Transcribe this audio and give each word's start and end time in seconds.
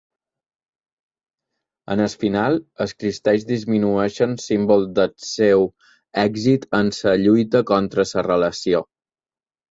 Al 1.95 1.99
final, 2.21 2.55
els 2.85 2.93
cristalls 3.03 3.45
disminueixen, 3.51 4.33
símbol 4.43 4.87
del 4.99 5.13
seu 5.25 5.67
èxit 6.23 6.65
en 6.79 6.89
la 7.01 7.13
lluita 7.27 7.61
contra 7.73 8.07
la 8.13 8.25
relació. 8.29 8.81